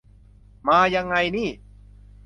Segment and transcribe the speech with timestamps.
[0.67, 1.45] มายังไงหนิ